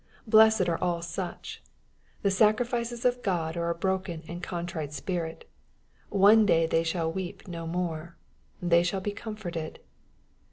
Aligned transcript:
Blessed 0.25 0.67
are 0.67 0.81
all 0.83 1.03
such 1.03 1.61
I 1.63 1.69
^^ 1.69 1.69
The 2.23 2.31
sacrifices 2.31 3.05
of 3.05 3.21
God 3.21 3.55
are 3.55 3.69
a 3.69 3.75
broken 3.75 4.23
and 4.27 4.41
contrite 4.41 4.93
spirit." 4.93 5.47
One 6.09 6.43
day 6.43 6.65
they 6.65 6.81
shall 6.83 7.11
weep 7.11 7.47
no 7.47 7.67
more." 7.67 8.15
They 8.63 8.81
shall 8.81 8.99
be 9.01 9.11
comforted." 9.11 9.77